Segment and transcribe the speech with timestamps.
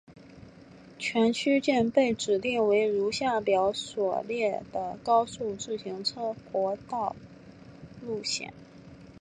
[0.97, 7.15] 全区间被指定为如下表所列的高速自动车国道
[8.01, 8.51] 路线。